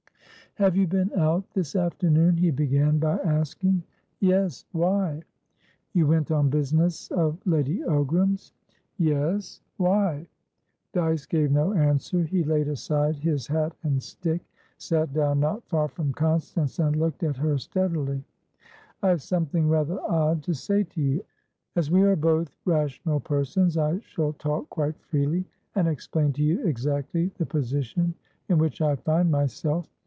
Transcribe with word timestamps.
"Have 0.55 0.75
you 0.75 0.85
been 0.85 1.13
out 1.13 1.49
this 1.53 1.77
afternoon?" 1.77 2.35
he 2.35 2.51
began 2.51 2.99
by 2.99 3.17
asking. 3.19 3.83
"Yes. 4.19 4.65
Why?" 4.73 5.23
"You 5.93 6.07
went 6.07 6.29
on 6.29 6.49
business 6.49 7.09
of 7.09 7.37
Lady 7.47 7.79
Ogram's?" 7.83 8.51
"Yes. 8.97 9.61
Why?" 9.77 10.27
Dyce 10.91 11.25
gave 11.25 11.53
no 11.53 11.71
answer. 11.71 12.23
He 12.23 12.43
laid 12.43 12.67
aside 12.67 13.15
his 13.15 13.47
hat 13.47 13.77
and 13.83 14.03
stick, 14.03 14.41
sat 14.77 15.13
down 15.13 15.39
not 15.39 15.65
far 15.69 15.87
from 15.87 16.11
Constance, 16.11 16.79
and 16.79 16.97
looked 16.97 17.23
at 17.23 17.37
her 17.37 17.57
steadily. 17.57 18.21
"I 19.01 19.07
have 19.07 19.21
something 19.21 19.69
rather 19.69 20.01
odd 20.01 20.43
to 20.43 20.53
say 20.53 20.83
to 20.83 21.01
you. 21.01 21.23
As 21.77 21.89
we 21.89 22.01
are 22.03 22.17
both 22.17 22.53
rational 22.65 23.21
persons, 23.21 23.77
I 23.77 23.99
shall 23.99 24.33
talk 24.33 24.67
quite 24.69 24.99
freely, 24.99 25.45
and 25.75 25.87
explain 25.87 26.33
to 26.33 26.43
you 26.43 26.59
exactly 26.67 27.31
the 27.37 27.45
position 27.45 28.13
in 28.49 28.57
which 28.57 28.81
I 28.81 28.97
find 28.97 29.31
myself. 29.31 29.87